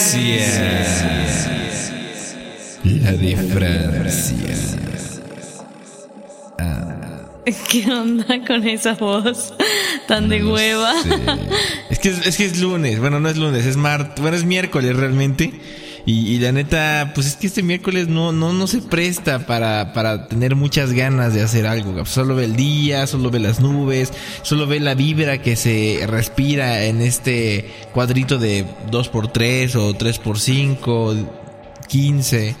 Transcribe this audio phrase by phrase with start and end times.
[0.00, 1.50] Elegancia!
[2.84, 4.56] La de Francia.
[7.70, 9.54] ¿Qué onda con esa voz
[10.06, 10.94] tan de hueva?
[11.88, 13.00] Es que es, es que es lunes.
[13.00, 14.20] Bueno, no es lunes, es martes.
[14.20, 15.52] Bueno, es miércoles realmente.
[16.06, 19.92] Y, y la neta, pues es que este miércoles no, no, no se presta para,
[19.92, 22.04] para tener muchas ganas de hacer algo.
[22.06, 26.84] Solo ve el día, solo ve las nubes, solo ve la vibra que se respira
[26.84, 31.26] en este cuadrito de 2x3 o 3x5,
[31.90, 32.56] 15.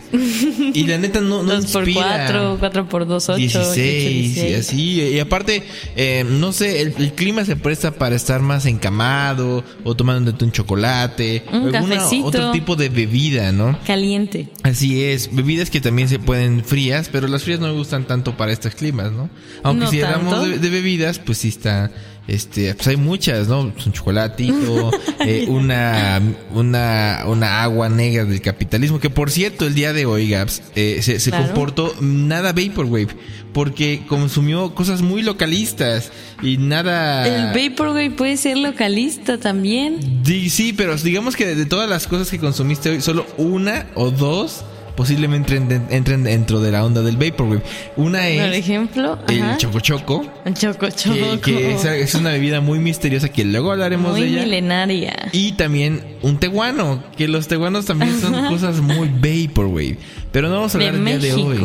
[0.74, 2.26] Y la neta no, no 2 por inspira.
[2.26, 5.02] 4, 4 por 2, 8, 16, y así.
[5.02, 5.62] Y aparte,
[5.94, 10.50] eh, no sé, el, el clima se presta para estar más encamado o tomándote un
[10.50, 11.44] chocolate.
[11.52, 12.06] Un o alguna-.
[12.24, 13.78] Otro tipo de bebida, ¿no?
[13.86, 14.48] Caliente.
[14.64, 18.36] Así es, bebidas que también se pueden frías, pero las frías no me gustan tanto
[18.36, 19.30] para estos climas, ¿no?
[19.62, 21.92] Aunque No si hablamos de, de bebidas, pues sí está,
[22.28, 23.60] este, pues hay muchas, ¿no?
[23.60, 24.90] Un chocolatito,
[25.20, 26.20] eh, una,
[26.54, 31.00] una, una agua negra del capitalismo, que por cierto, el día de hoy, Gaps, eh,
[31.02, 31.46] se, se Claro.
[31.46, 33.08] comportó nada Vaporwave,
[33.52, 36.12] porque consumió cosas muy localistas
[36.42, 37.26] y nada...
[37.26, 40.22] El Vaporwave puede ser localista también.
[40.22, 44.10] Di- Sí, pero digamos que de todas las cosas que consumiste hoy, solo una o
[44.10, 44.64] dos
[45.00, 47.62] posiblemente entren, entren dentro de la onda del Vaporwave.
[47.96, 49.56] Una Por es ejemplo, el ajá.
[49.56, 51.40] Choco Choco, El choco que, choco.
[51.42, 54.42] que es, es una bebida muy misteriosa que luego hablaremos Muy de ella.
[54.42, 55.16] milenaria.
[55.32, 59.96] Y también un teguano, que los teguanos también son cosas muy Vaporwave.
[60.32, 61.58] Pero no vamos a De hablar el día de hoy.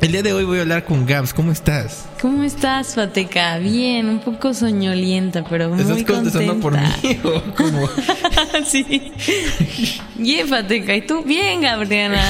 [0.00, 1.34] El día de hoy voy a hablar con Gabs.
[1.34, 2.06] ¿Cómo estás?
[2.22, 3.58] ¿Cómo estás, Fateca?
[3.58, 6.96] Bien, un poco soñolienta, pero muy ¿Estás contestando contenta.
[7.00, 7.88] por mí o cómo?
[8.64, 9.12] sí.
[10.14, 10.94] Bien, Fateca.
[10.94, 11.22] ¿Y tú?
[11.24, 12.22] Bien, Gabriela.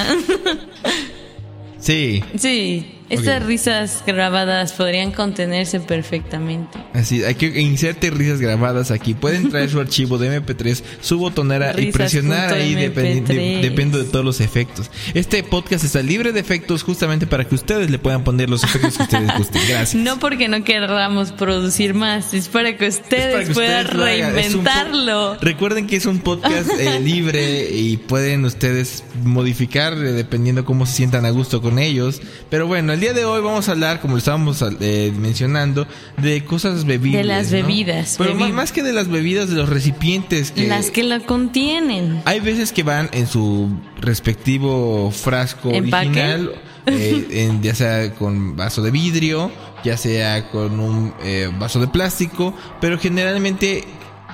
[1.79, 2.25] Sí.
[2.37, 2.98] sí.
[3.11, 3.49] Estas Ok.
[3.49, 6.79] risas grabadas podrían contenerse perfectamente.
[6.93, 9.15] Así, hay que inserte risas grabadas aquí.
[9.15, 13.35] Pueden traer su archivo de MP3, su botonera y Risas presionar punto ahí dependi- de-
[13.35, 13.61] MP3.
[13.63, 14.91] depende de todos los efectos.
[15.15, 18.97] Este podcast está libre de efectos justamente para que ustedes le puedan poner los efectos
[18.97, 19.63] que ustedes gusten.
[19.69, 19.95] Gracias.
[20.09, 24.33] No porque no queramos producir más, es para que Es ustedes para que puedan ustedes
[24.45, 25.37] reinventarlo.
[25.41, 30.95] Recuerden que es un podcast eh, libre y pueden ustedes modificar eh, dependiendo cómo se
[30.95, 32.21] sientan a gusto con ellos.
[32.51, 35.87] Pero bueno, el día de hoy vamos a hablar, como lo estábamos eh, mencionando,
[36.17, 37.21] de cosas bebibles.
[37.21, 37.53] De las ¿no?
[37.53, 40.67] bebidas, Pero más, más que de las bebidas, de los recipientes que...
[40.67, 42.21] Las que lo contienen.
[42.25, 43.71] Hay veces que van en su
[44.01, 46.07] respectivo frasco ¿Empaque?
[46.09, 46.53] original,
[46.87, 49.53] eh, en- ya sea con vaso de vidrio,
[49.85, 53.85] ya sea con un eh, vaso de plástico, pero generalmente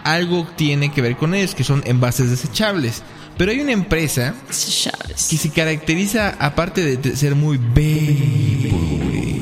[0.05, 3.03] algo tiene que ver con ellos, que son envases desechables.
[3.37, 9.35] Pero hay una empresa que se caracteriza, aparte de ser muy vaporwave,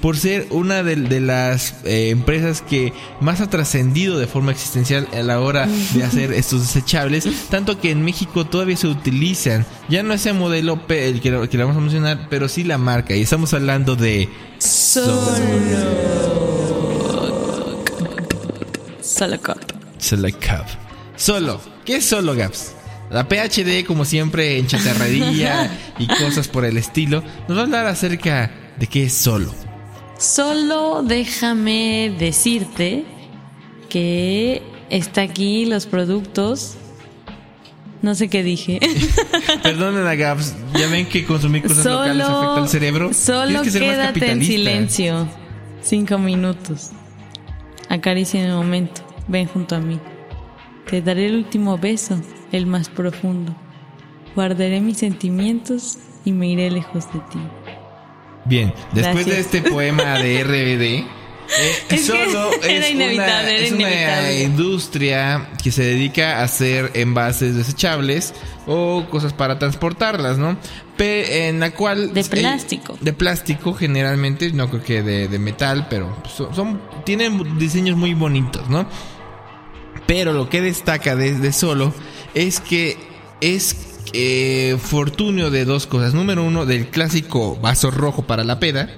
[0.00, 5.06] por ser una de, de las eh, empresas que más ha trascendido de forma existencial
[5.12, 10.02] a la hora de hacer estos desechables, tanto que en México todavía se utilizan, ya
[10.02, 13.14] no ese modelo el que, lo- que le vamos a mencionar, pero sí la marca,
[13.14, 14.28] y estamos hablando de
[14.58, 15.22] Solo.
[19.42, 19.58] Cup.
[19.98, 20.66] Select Cup.
[21.16, 22.72] Solo, ¿qué es solo, Gaps?
[23.12, 27.86] La PhD, como siempre, en chatarrería y cosas por el estilo, nos va a hablar
[27.86, 29.52] acerca de qué es solo.
[30.18, 33.04] Solo déjame decirte
[33.90, 36.76] que está aquí los productos.
[38.00, 38.80] No sé qué dije.
[39.62, 43.12] Perdonen a Gaps, ya ven que consumir cosas locales afecta al cerebro.
[43.12, 45.28] Solo que quédate en silencio.
[45.82, 46.90] Cinco minutos.
[47.90, 49.02] Acaricia el momento.
[49.28, 50.00] Ven junto a mí.
[50.88, 52.18] Te daré el último beso,
[52.52, 53.54] el más profundo.
[54.34, 57.38] Guardaré mis sentimientos y me iré lejos de ti.
[58.44, 61.06] Bien, después de este poema de RBD, eh,
[61.90, 68.32] Es solo es, una, es una industria que se dedica a hacer envases desechables
[68.66, 70.56] o cosas para transportarlas, ¿no?
[70.96, 72.14] Pe- en la cual...
[72.14, 72.96] De eh, plástico.
[73.00, 78.14] de plástico generalmente, no creo que de, de metal, pero son, son- tienen diseños muy
[78.14, 78.86] bonitos, ¿no?
[80.14, 81.94] Pero lo que destaca de, Solo
[82.34, 82.98] es que
[83.40, 86.12] es eh, fortunio de dos cosas.
[86.12, 88.90] Número uno, del clásico vaso rojo para la peda,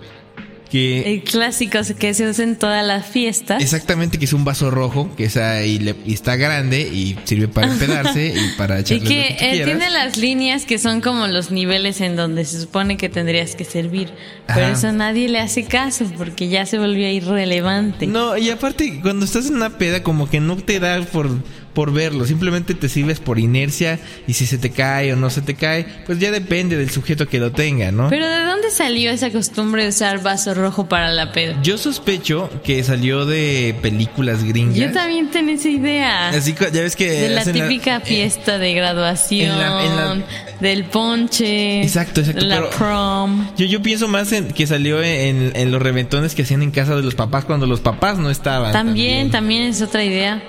[0.75, 3.63] que El clásico que se usa en todas las fiestas.
[3.63, 7.47] exactamente que es un vaso rojo que es ahí le- y está grande y sirve
[7.47, 11.01] para empedarse y para Y echarle que lo que eh, tiene las líneas que son
[11.01, 14.11] como los niveles en donde se supone que tendrías que servir.
[14.49, 14.73] Pero Ajá.
[14.73, 18.09] eso nadie le hace caso porque ya se volvió irrelevante.
[18.09, 21.31] No, y aparte, cuando estás en una peda, como que no te da por,
[21.75, 22.25] por verlo.
[22.25, 23.99] Simplemente te sirves por inercia.
[24.27, 27.29] Y si se te cae o no se te cae, pues ya depende del sujeto
[27.29, 28.09] que lo tenga, ¿no?
[28.09, 31.61] Pero ¿de dónde salió esa costumbre de usar vaso rojo para la peda?
[31.63, 34.77] Yo sospecho que salió de películas gringas.
[34.77, 36.29] Yo también tenía esa idea.
[36.31, 37.11] Así ya ves que.
[37.11, 40.27] De la típica eh, fiesta de graduación, en la- en la-
[40.61, 43.49] del ponche, Exacto, exacto, la prom.
[43.57, 46.95] Yo, yo pienso más en que salió en, en los reventones que hacían en casa
[46.97, 48.73] de los papás cuando los papás no estaban.
[48.73, 50.43] También, también es otra idea.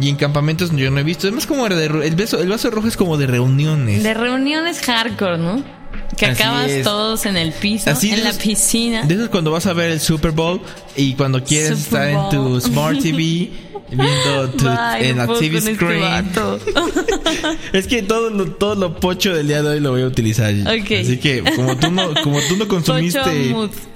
[0.00, 1.26] Y en campamentos yo no he visto.
[1.26, 4.02] Es más como de, el, beso, el vaso rojo es como de reuniones.
[4.02, 5.62] De reuniones hardcore, ¿no?
[6.16, 6.84] Que Así acabas es.
[6.84, 9.02] todos en el piso, Así en la piscina.
[9.02, 10.60] De esos cuando vas a ver el Super Bowl
[10.96, 12.60] y cuando quieres Super estar en tu.
[12.60, 13.50] Smart TV
[13.90, 16.00] viendo tu, Bye, en la no TV este screen.
[16.00, 16.58] vato.
[17.72, 20.52] es que todo lo, todo lo pocho del día de hoy lo voy a utilizar.
[20.52, 20.90] Ok.
[21.00, 23.54] Así que como tú no, como tú no consumiste,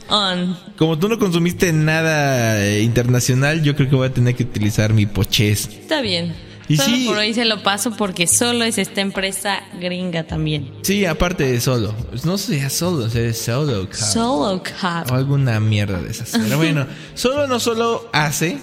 [0.09, 0.57] on.
[0.77, 4.93] como tú no consumiste nada eh, internacional, yo creo que voy a tener que utilizar
[4.93, 5.69] mi pochez.
[5.69, 6.35] Está bien.
[6.67, 7.05] Y solo sí.
[7.07, 10.71] por hoy se lo paso porque solo es esta empresa gringa también.
[10.81, 11.95] Sí, aparte de solo.
[12.09, 13.87] Pues No sea solo, sea solo.
[13.93, 15.13] Solo O Cup.
[15.13, 16.31] alguna mierda de esas.
[16.31, 18.57] Pero bueno, solo no solo hace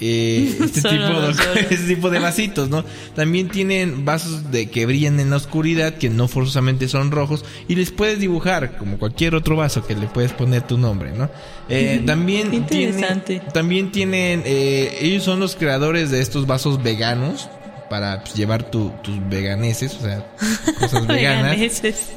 [0.00, 1.30] eh, este, tipo de,
[1.70, 2.84] este tipo de vasitos, ¿no?
[3.14, 7.74] También tienen vasos de que brillan en la oscuridad, que no forzosamente son rojos, y
[7.74, 11.30] les puedes dibujar, como cualquier otro vaso que le puedes poner tu nombre, ¿no?
[11.68, 13.34] Eh, también, Interesante.
[13.40, 17.48] tienen- también tienen, eh, ellos son los creadores de estos vasos veganos.
[17.90, 20.24] Para pues, llevar tu- tus veganeses, o sea,
[20.78, 21.56] cosas veganas.
[21.58, 22.10] Veganeses.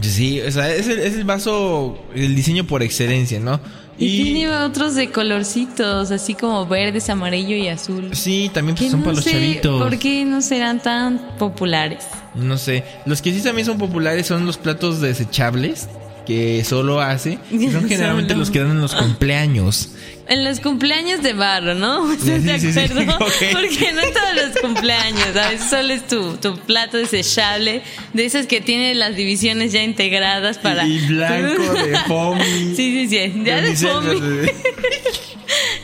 [0.00, 3.60] Sí, o sea, es el, es el vaso, el diseño por excelencia, ¿no?
[3.96, 8.10] Y, tiene otros de colorcitos, así como verdes, amarillo y azul.
[8.12, 9.80] Sí, también pues, son no para los sé chavitos.
[9.80, 12.04] ¿Por qué no serán tan populares?
[12.34, 12.82] No sé.
[13.06, 15.88] Los que sí también son populares son los platos desechables
[16.26, 17.38] que solo hace.
[17.50, 18.40] Y son generalmente Solo.
[18.40, 19.90] los que dan en los cumpleaños.
[20.26, 22.10] En los cumpleaños de barro, ¿no?
[22.12, 23.06] ¿Estás Sí, de.
[23.52, 27.82] Porque no todos los cumpleaños, a veces solo es tu, tu plato desechable,
[28.14, 30.86] de esas que tiene las divisiones ya integradas para...
[30.86, 32.74] Y blanco de foamy.
[32.74, 34.18] Sí, sí, sí, ya de unicel, foamy.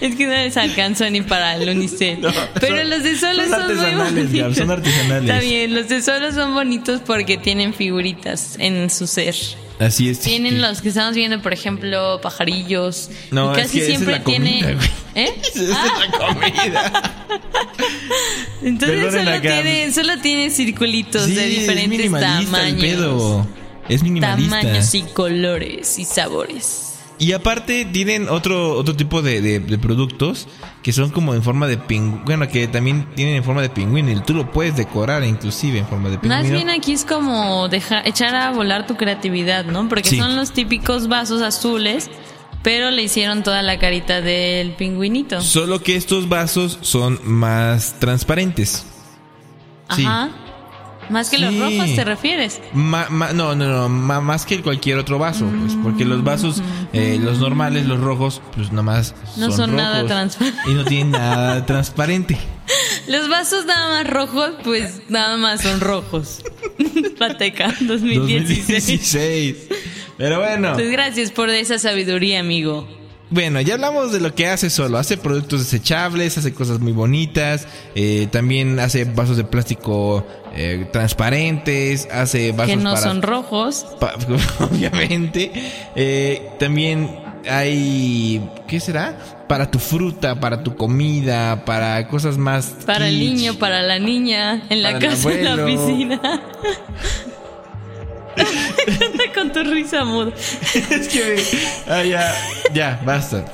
[0.00, 2.20] Es que no les alcanzó ni para el unicel.
[2.20, 2.30] No,
[2.60, 4.56] Pero son- los de solo son son, muy artesanales, Gab, bonitos.
[4.56, 5.30] son artesanales.
[5.30, 9.34] Está bien, los de solo son bonitos porque tienen figuritas en su ser.
[9.78, 10.20] Así es.
[10.20, 13.10] Tienen los que estamos viendo, por ejemplo, pajarillos.
[13.30, 14.74] No, y es casi que esa es siempre la comida, tiene.
[14.74, 14.88] güey.
[15.14, 15.34] ¿Eh?
[15.42, 17.26] Esa es la comida.
[18.62, 19.40] Entonces Perdonen solo acá.
[19.62, 22.80] tiene, solo tiene circulitos Sí, de es diferentes el tamaños.
[22.80, 23.46] pedo.
[23.88, 24.60] Es minimalista.
[24.60, 26.89] Tamaños y colores y sabores.
[27.20, 30.48] Y aparte tienen otro otro tipo de, de- de productos
[30.82, 32.22] que son como en forma de pingüino.
[32.24, 34.10] Bueno, que también tienen en forma de pingüino.
[34.10, 36.42] Y tú lo puedes decorar inclusive en forma de pingüino.
[36.42, 39.88] Más bien aquí es como dejar, echar a volar tu creatividad, ¿no?
[39.88, 40.16] Porque Sí.
[40.18, 42.10] son los típicos vasos azules,
[42.62, 45.42] pero le hicieron toda la carita del pingüinito.
[45.42, 48.86] Solo que estos vasos son más transparentes.
[49.94, 50.06] Sí.
[51.10, 51.58] Más que los Sí.
[51.60, 52.60] rojos, ¿te refieres?
[52.72, 56.62] Ma- ma- no, no, no, ma- más que cualquier otro vaso, pues, porque los vasos,
[56.92, 60.66] eh, los normales, los rojos, pues nomás No son, son nada rojos transparentes.
[60.66, 62.38] y no tienen nada transparente.
[63.08, 66.42] Los vasos nada más rojos, pues nada más son rojos.
[67.18, 68.66] Pateca 2016.
[68.68, 69.56] 2016.
[70.16, 72.86] Pero bueno, Pues gracias por esa sabiduría, amigo.
[73.30, 74.98] Bueno, ya hablamos de lo que hace solo.
[74.98, 82.08] Hace productos desechables, hace cosas muy bonitas, eh, también hace vasos de plástico eh, transparentes,
[82.12, 83.86] hace vasos que no para son rojos.
[84.00, 84.14] Pa-
[84.60, 85.50] obviamente.
[85.94, 87.08] Eh, también
[87.48, 88.40] hay.
[88.66, 89.16] ¿Qué será?
[89.48, 92.74] Para tu fruta, para tu comida, para cosas más.
[92.86, 96.20] Para el niño, para la niña, en la casa, en la piscina.
[98.36, 100.32] Anda con tu risa muda.
[100.90, 101.42] es que.
[101.88, 102.34] ah, ya,
[102.72, 103.44] ya, basta.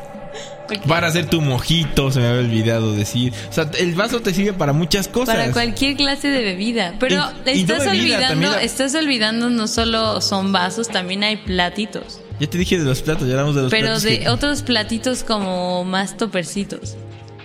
[0.88, 3.32] Para hacer tu mojito, se me había olvidado decir.
[3.48, 5.36] O sea, el vaso te sirve para muchas cosas.
[5.36, 6.94] Para cualquier clase de bebida.
[6.98, 11.22] Pero Y- y no estás bebida, olvidando, la- estás olvidando no solo son vasos, también
[11.22, 12.20] hay platitos.
[12.40, 14.02] Ya te dije de los platos, ya hablamos de los Pero platos.
[14.02, 16.96] de que- otros platitos como más topercitos.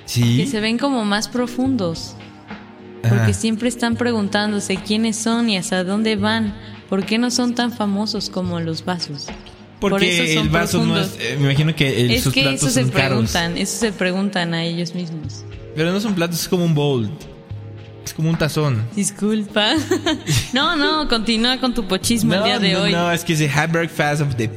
[0.05, 0.37] Sí.
[0.37, 2.15] Que se ven como más profundos.
[3.03, 3.15] Ajá.
[3.15, 6.55] Porque siempre están preguntándose quiénes son y hasta dónde van.
[6.91, 9.25] ¿Por qué no son tan famosos como los vasos?
[9.79, 11.07] Porque por eso son el vaso no es.
[11.07, 11.25] profundos.
[11.31, 13.07] eh, me imagino que el- es sus que platos eso se son caros.
[13.31, 15.43] preguntan, eso se preguntan a ellos mismos.
[15.75, 17.09] Pero no son platos, es como un bowl.
[18.05, 18.83] Es como un tazón.
[18.95, 19.69] Disculpa.
[20.53, 22.91] no, no, continúa con tu pochismo el día de no, hoy.
[22.91, 24.49] No, es que se have breakfast of the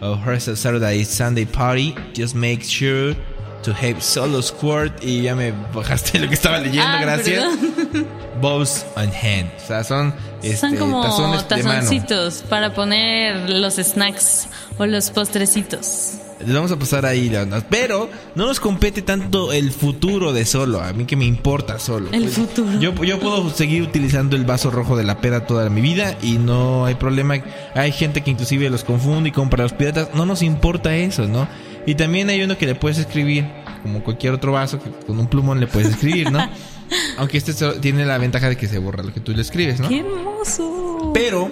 [0.00, 3.16] or has a Saturday Sunday party, just make sure
[3.62, 4.92] to have solo squirt.
[5.02, 7.42] Y ya me bajaste lo que estaba leyendo, Ah, gracias.
[7.44, 7.74] perdón.
[8.40, 9.50] Bows on hand.
[9.62, 11.80] O sea, son, este, Son como tazones de mano.
[11.80, 16.18] tazoncitos para poner los snacks o los postrecitos.
[16.44, 17.32] Les vamos a pasar ahí.
[17.68, 20.80] Pero no nos compete tanto el futuro de solo.
[20.80, 22.10] A mí que me importa solo.
[22.12, 22.78] El futuro.
[22.78, 26.38] Yo, yo puedo seguir utilizando el vaso rojo de la peda toda mi vida y
[26.38, 27.34] no hay problema.
[27.74, 30.10] Hay gente que inclusive los confunde y compra los piratas.
[30.14, 31.48] No nos importa eso, ¿no?
[31.86, 33.50] Y también hay uno que le puedes escribir,
[33.82, 36.38] como cualquier otro vaso, que con un plumón le puedes escribir, ¿no?
[37.16, 39.88] Aunque este tiene la ventaja de que se borra lo que tú le escribes, ¿no?
[39.88, 41.10] ¡Qué hermoso!
[41.14, 41.50] Pero,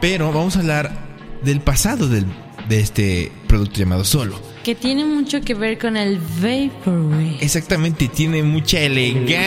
[0.00, 1.08] pero vamos a hablar
[1.42, 2.26] del pasado del,
[2.68, 4.40] de este producto llamado Solo.
[4.62, 7.38] Que tiene mucho que ver con el Vaporwave.
[7.40, 9.40] Exactamente, tiene mucha elegancia.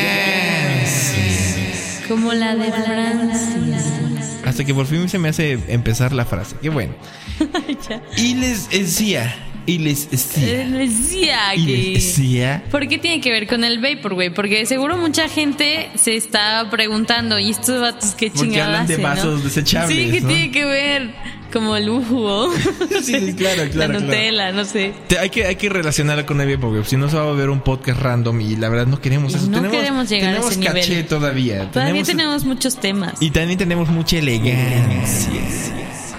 [2.07, 4.41] Como la de Francia.
[4.43, 6.55] Hasta que por fin se me hace empezar la frase.
[6.61, 6.93] Qué bueno.
[8.17, 9.33] Y les decía,
[9.65, 11.71] y les decía, Eh, Decía y que...
[11.71, 12.63] les decía.
[12.71, 14.31] ¿Por qué tiene que ver con el Vaporwave?
[14.31, 18.93] Porque seguro mucha gente se está preguntando, ¿y estos vatos qué Porque chingadas hablan de
[18.93, 19.09] hacen, no?
[19.09, 20.27] vasos desechables, Sí, que ¿no?
[20.27, 21.11] tiene que ver
[21.53, 22.51] como el búho.
[23.03, 23.99] Sí, sí, claro, claro, La claro.
[23.99, 24.93] Nutella, no sé.
[25.07, 27.49] Te- hay, que, hay que relacionarlo con el porque si no se va a ver
[27.49, 29.45] un podcast random y la verdad no queremos Y eso.
[29.47, 31.05] no tenemos, queremos llegar a tenemos ese caché nivel.
[31.07, 31.71] todavía.
[31.71, 33.13] Todavía tenemos muchos temas.
[33.21, 35.41] Y también tenemos mucha elegancia.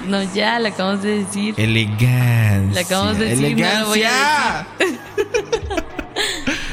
[0.06, 1.54] No, ya lo acabamos de decir.
[1.56, 2.74] Elegancia.
[2.74, 4.66] Le acabamos de decir, no lo voy ¡Elegancia!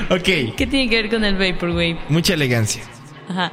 [0.10, 0.24] ok,
[0.58, 2.00] ¿Qué tiene que ver con el Vaporwave?
[2.10, 2.82] mucha elegancia.
[3.30, 3.52] Ajá.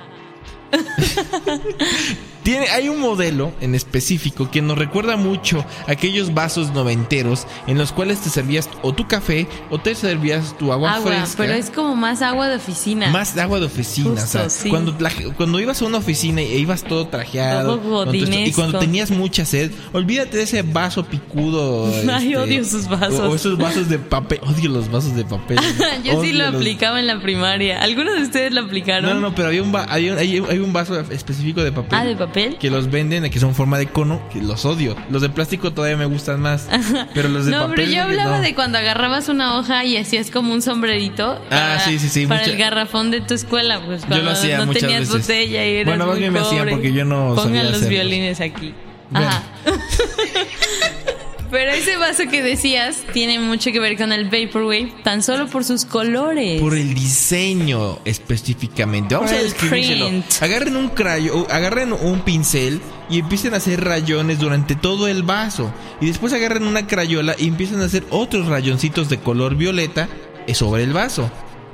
[2.47, 7.77] Tiene, hay un modelo en específico que nos recuerda mucho a aquellos vasos noventeros en
[7.77, 11.35] los cuales te servías o tu café o te servías tu agua, Agua, fresca.
[11.39, 13.11] pero es como más agua de oficina.
[13.11, 14.69] Más agua de oficina, Justo, o sea, sí.
[14.69, 14.97] cuando,
[15.37, 19.73] cuando ibas a una oficina y ibas todo trajeado, Todo y cuando tenías mucha sed,
[19.93, 21.87] olvídate de ese vaso picudo.
[22.13, 23.19] Ay, este, odio esos vasos.
[23.19, 25.59] O, o esos vasos de papel, odio los vasos de papel.
[26.05, 27.83] Yo sí lo los- aplicaba en la primaria.
[27.83, 29.11] ¿Algunos de ustedes lo aplicaron?
[29.11, 31.73] No, no, pero había un, va- hay, un- hay un- hay un vaso específico de
[31.73, 31.91] papel.
[31.99, 32.36] Ah, ¿de papel?
[32.61, 34.95] Que los venden, que son forma de cono, que los odio.
[35.11, 36.69] Los de plástico todavía me gustan más.
[37.15, 37.75] Pero los de no, papel.
[37.77, 38.43] pero yo hablaba no.
[38.43, 41.41] de cuando agarrabas una hoja y hacías como un sombrerito.
[41.51, 44.31] Ah, sí, sí, sí, Para mucha- el garrafón de tu escuela, pues Yo cuando lo
[44.33, 45.15] hacía no muchas tenías veces.
[45.23, 47.91] botella y eras Bueno, más bien me hacían porque yo no Pongan sabía los hacerlos.
[47.91, 48.75] violines aquí.
[49.11, 49.29] Bueno.
[49.29, 49.43] Ajá.
[51.51, 55.65] Pero ese vaso que decías tiene mucho que ver con el Vaporwave, tan solo por
[55.65, 56.61] sus colores.
[56.61, 59.15] Por el diseño específicamente.
[59.15, 60.11] Vamos Por a el describírselo.
[60.41, 65.73] Agarren un crayo, agarren un pincel y empiecen a hacer rayones durante todo el vaso.
[66.01, 70.09] Y después agarren una crayola y empiezan a hacer otros rayoncitos de color violeta
[70.55, 71.31] sobre el vaso.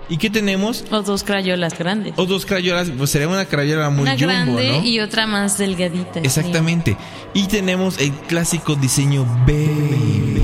[0.09, 0.85] ¿Y qué tenemos?
[0.90, 2.12] O dos crayolas grandes.
[2.16, 4.85] O dos crayolas, pues sería una crayola muy Una jumbo, grande ¿no?
[4.85, 6.14] y otra más delgadita.
[6.14, 6.21] sí.
[6.26, 6.97] Exactamente.
[7.35, 10.42] Y tenemos el clásico diseño baby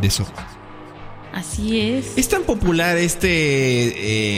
[0.00, 0.48] de sopa.
[1.32, 2.16] Así es.
[2.16, 3.28] Es tan popular este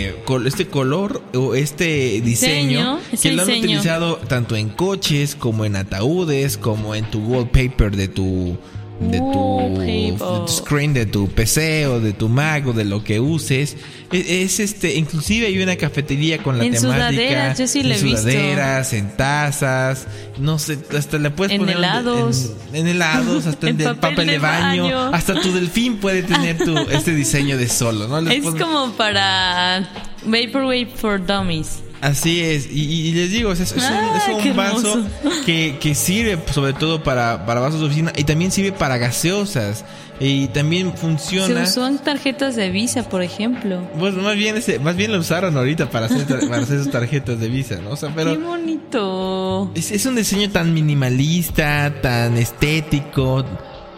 [0.08, 3.64] eh, col- este color o este diseño, que lo han diseño.
[3.66, 8.58] utilizado tanto en coches como en ataúdes como en tu wallpaper de tu
[9.00, 9.86] de tu, Wallpaper.
[10.12, 13.76] de tu screen de tu PC o de tu Mac o de lo que uses
[14.10, 17.88] es, es, este inclusive hay una cafetería con la En temática sudaderas, yo sí en
[17.90, 18.08] visto.
[18.22, 20.06] sudaderas en tazas
[20.38, 22.50] no sé hasta le puedes En poner helados.
[22.72, 25.14] en, en helados hasta en, del papel papel, de de baño, baño.
[25.14, 28.92] hasta tu delfín puede tener tu este diseño de solo no Les Es pones- como
[28.94, 29.88] para
[30.24, 31.82] Vaporwave for Dummies.
[32.00, 35.04] Así es, y, y les digo, es, es un, Ah, es un qué vaso
[35.44, 39.84] que, que sirve sobre todo para, para vasos de oficina y también sirve para gaseosas
[40.20, 41.66] y también funciona.
[41.66, 43.80] Se usó en tarjetas de Visa, por ejemplo.
[43.98, 47.40] Pues más bien, ese, más bien lo usaron ahorita para hacer, para hacer sus tarjetas
[47.40, 47.90] de visa, ¿no?
[47.90, 49.72] O sea, Qué pero bonito.
[49.74, 53.44] es, es un diseño tan minimalista, tan estético,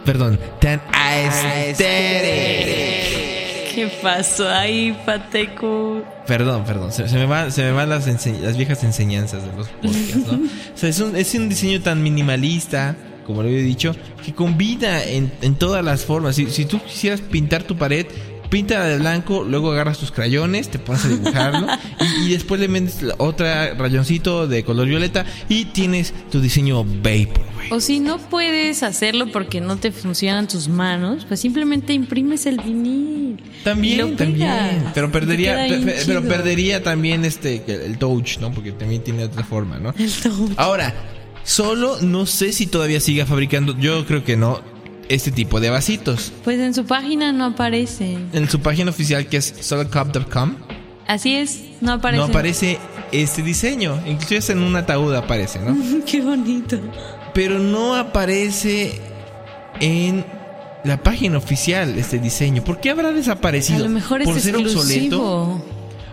[0.06, 1.84] perdón, tan aesthetic.
[3.72, 6.02] ¿Qué pasó ahí, Pateco?
[6.26, 8.04] Perdón, perdón, se, se me van, se me van las,
[8.56, 10.38] viejas enseñanzas de los podcasts, ¿no?
[10.74, 12.96] o sea, es un, es un diseño tan minimalista,
[13.26, 16.34] como lo había dicho, que combina en, en todas las formas.
[16.34, 18.06] Si, si tú quisieras pintar tu pared,
[18.48, 21.68] píntala de blanco, luego agarras tus crayones, te pones a dibujarlo
[22.22, 26.84] y, y después le metes otra rayoncito de color violeta y tienes tu diseño
[27.60, 27.76] Vaporwave.
[27.76, 32.58] O si no puedes hacerlo porque no te funcionan tus manos, pues simplemente imprimes el
[32.60, 33.42] vinil.
[33.64, 38.50] También, también, pero perdería, pe- pero perdería también este el touch, ¿no?
[38.52, 39.94] Porque también tiene otra forma, ¿no?
[39.98, 40.52] El touch.
[40.56, 40.94] Ahora,
[41.44, 44.60] solo no sé si todavía siga fabricando, yo creo que no,
[45.08, 46.32] este tipo de vasitos.
[46.44, 48.18] Pues en su página no aparece.
[48.32, 50.54] En su página oficial que es solocup.com
[51.06, 52.18] Así es, no aparece.
[52.22, 52.78] no aparece
[53.10, 55.76] este diseño, inclusive en un ataúd aparece, ¿no?
[56.06, 56.78] Qué bonito.
[57.32, 58.98] Pero no aparece
[59.80, 60.24] en
[60.84, 62.62] la página oficial este diseño.
[62.64, 63.80] ¿Por qué habrá A desaparecido?
[63.80, 65.62] lo mejor es ¿Por ser obsoleto?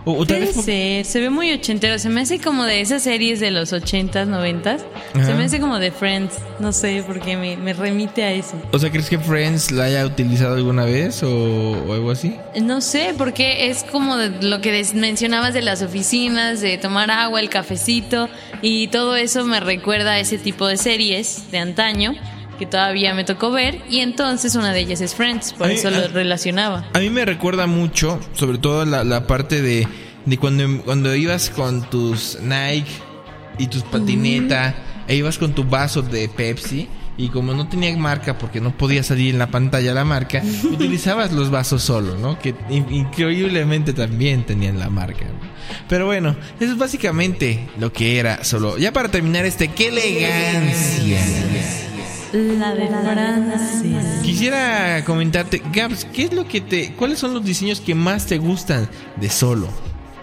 [0.09, 3.41] O, Puede vez ser, se ve muy ochentero, se me hace como de esas series
[3.41, 5.35] de los ochentas, noventas, se Ajá.
[5.35, 8.53] me hace como de Friends, no sé, porque me, me remite a eso.
[8.71, 12.37] O sea, ¿crees que Friends la haya utilizado alguna vez o, o algo así?
[12.61, 17.41] No sé, porque es como de lo que mencionabas de las oficinas, de tomar agua,
[17.41, 18.29] el cafecito,
[18.61, 22.15] y todo eso me recuerda a ese tipo de series de antaño
[22.57, 26.07] que todavía me tocó ver, y entonces una de ellas es Friends, por eso lo
[26.07, 26.85] relacionaba.
[26.93, 29.87] A mí me recuerda mucho, sobre todo la, la parte de,
[30.25, 32.89] de cuando, cuando ibas con tus Nike
[33.59, 34.75] y tus patineta,
[35.07, 36.87] e ibas con tu vaso de Pepsi.
[37.19, 41.31] Y como no tenía marca porque no podía salir en la pantalla la marca, utilizabas
[41.31, 42.37] los vasos solo, ¿no?
[42.37, 45.25] Que in- increíblemente también tenían la marca.
[45.25, 45.33] ¿no?
[45.89, 48.77] Pero bueno, eso es básicamente lo que era solo.
[48.77, 51.19] Ya para terminar este, ¡qué elegancia!
[52.33, 54.21] La de.
[54.23, 58.37] Quisiera comentarte, Gabs, ¿qué es lo que te, cuáles son los diseños que más te
[58.37, 59.69] gustan de Solo?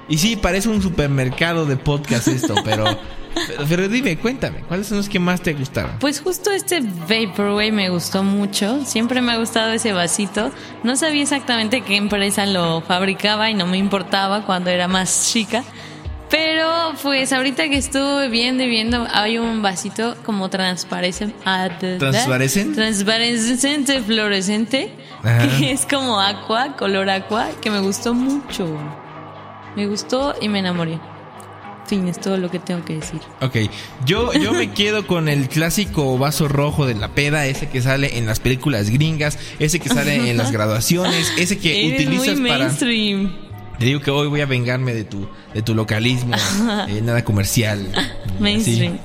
[0.08, 2.84] Y sí, parece un supermercado de podcast esto, pero,
[3.34, 5.92] pero, pero dime, cuéntame, ¿cuáles son los que más te gustaron?
[5.98, 8.84] Pues justo este Vaporwave me gustó mucho.
[8.84, 10.50] Siempre me ha gustado ese vasito.
[10.82, 15.64] No sabía exactamente qué empresa lo fabricaba y no me importaba cuando era más chica.
[16.30, 21.32] Pero pues ahorita que estuve viendo y viendo, hay un vasito como transparente.
[21.98, 22.74] ¿Transparecen?
[22.74, 24.92] Transparente, fluorescente.
[25.22, 25.46] Ajá.
[25.58, 28.66] Que es como aqua, color aqua, que me gustó mucho.
[29.76, 30.98] Me gustó y me enamoré.
[31.86, 33.20] Fin, es todo lo que tengo que decir.
[33.42, 33.56] Ok,
[34.06, 38.16] yo, yo me quedo con el clásico vaso rojo de la peda, ese que sale
[38.16, 42.48] en las películas gringas, ese que sale en las graduaciones, ese que Eres utilizas muy
[42.48, 42.70] para...
[43.74, 43.78] mainstream.
[43.78, 46.34] Te digo que hoy voy a vengarme de tu, de tu localismo,
[46.88, 47.86] eh, nada comercial.
[48.38, 48.94] Mainstream.
[48.94, 49.00] Sí.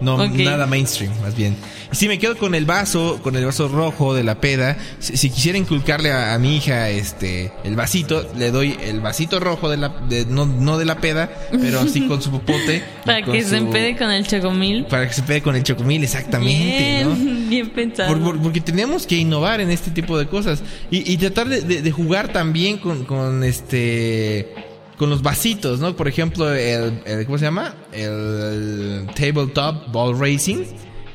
[0.00, 1.56] No, nada mainstream, más bien.
[1.92, 4.76] Y sí, me quedo con el vaso, con el vaso rojo de la peda.
[4.98, 9.38] Si, si quisiera inculcarle a, a mi hija este el vasito, le doy el vasito
[9.38, 12.82] rojo de la, de- no, no de la peda, pero así con su popote.
[13.04, 14.84] Para que se empede con el chocomil.
[14.86, 17.33] Para que se pede con el chocomil, exactamente, bien, ¿no?
[17.48, 18.08] bien pensado.
[18.12, 21.90] Por- por- porque tenemos que innovar en este tipo de cosas y, y tratar de,
[21.90, 24.54] jugar también con, con este
[24.98, 25.96] con los vasitos, ¿no?
[25.96, 27.74] Por ejemplo, el- ¿cómo se llama?
[27.92, 30.64] El, tabletop ball racing.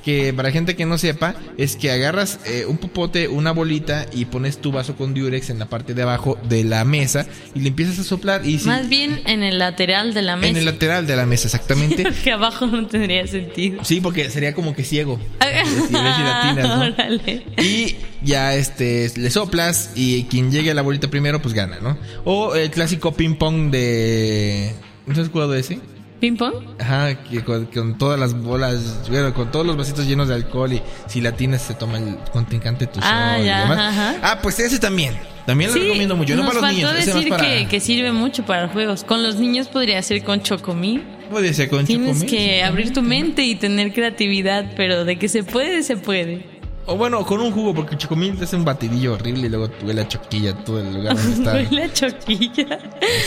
[0.04, 4.26] Que para gente que no sepa, es que agarras eh, un popote, una bolita y
[4.26, 7.68] pones tu vaso con Durex en la parte de abajo de la mesa y le
[7.70, 10.50] empiezas a soplar y si- Más bien en el lateral de la mesa.
[10.50, 12.04] en el lateral de la mesa, exactamente.
[12.24, 13.84] que abajo no tendría sentido.
[13.84, 15.20] Sí, porque sería como que ciego.
[15.90, 16.86] Si y latinas, ¿no?
[16.86, 17.44] Órale.
[17.62, 21.98] Y ya este le soplas y quien llegue a la bolita primero pues gana, ¿no?
[22.26, 24.74] O el clásico ping pong de
[25.06, 25.80] ¿No has jugado ese?
[26.20, 26.54] ¿Ping pong?
[26.80, 30.74] Ajá, que con, con todas las bolas, bueno, con todos los vasitos llenos de alcohol
[30.74, 33.80] y si la tienes se toma el contrincante tu Ah, shot y ya, demás.
[33.80, 34.16] ajá.
[34.22, 35.18] Ah, pues ese también.
[35.46, 38.12] También lo recomiendo mucho, no para los niños, ese decir más para que, que sirve
[38.12, 39.04] mucho para juegos.
[39.04, 41.04] Con los niños podría ser con chocomil.
[41.32, 42.62] puede ser con Tienes chocomil, que sí.
[42.62, 46.59] abrir tu mente y tener creatividad, pero de que se puede, se puede.
[46.90, 49.70] O bueno, con un jugo porque el chocomil te hace un batidillo horrible y luego
[49.86, 51.54] huele a choquilla todo el lugar donde está.
[51.54, 52.80] Huele a choquilla.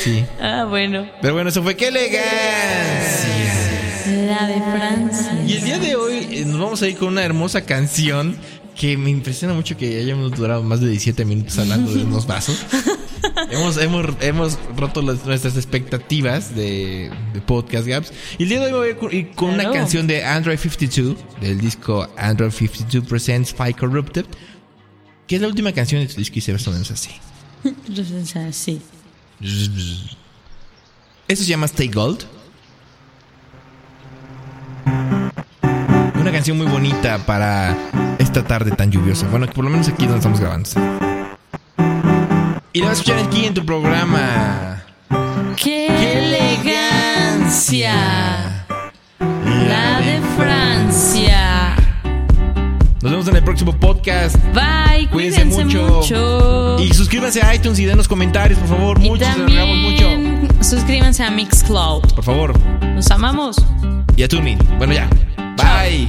[0.03, 0.25] Sí.
[0.41, 1.07] Ah, bueno.
[1.21, 2.23] Pero bueno, eso fue qué elegancia.
[4.27, 5.45] La de Francia.
[5.47, 8.37] Y el día de hoy eh, nos vamos a ir con una hermosa canción
[8.75, 12.67] que me impresiona mucho que hayamos durado más de 17 minutos hablando de unos vasos.
[13.51, 18.13] hemos, hemos, hemos roto las- nuestras expectativas de, de Podcast Gaps.
[18.39, 19.75] Y el día de hoy voy a ir con una Claro.
[19.75, 24.25] canción de Android 52, del disco Android 52 Presents Five Corrupted,
[25.27, 27.11] que es la última canción de su disco y se ve más o menos así.
[28.49, 28.81] Así.
[31.29, 32.25] Eso se llama Stay Gold.
[36.21, 37.77] Una canción muy bonita para
[38.19, 39.27] esta tarde tan lluviosa.
[39.29, 40.69] Bueno, por lo menos aquí donde estamos grabando.
[42.73, 44.83] Y la vas a escuchar aquí en tu programa.
[45.57, 45.87] ¡Qué
[46.19, 47.95] elegancia!
[49.21, 51.77] La de Francia.
[53.03, 54.37] Nos vemos en el próximo podcast.
[54.55, 55.87] Bye, Cuídense cuídense, mucho.
[55.89, 56.77] mucho.
[56.83, 58.99] Y suscríbanse a iTunes y denos comentarios, por favor.
[59.03, 60.05] Y Muchos, rogamos mucho.
[60.09, 62.15] también suscríbanse a Mixcloud.
[62.15, 62.59] Por favor.
[62.95, 63.57] Nos amamos.
[64.17, 64.59] Y a Tuning.
[64.79, 65.09] Bueno, ya.
[65.57, 66.09] Bye.